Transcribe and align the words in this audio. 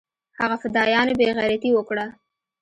هغه 0.39 0.55
فدايانو 0.61 1.13
بې 1.19 1.29
غيرتي 1.37 1.69
اوکړه. 1.73 2.05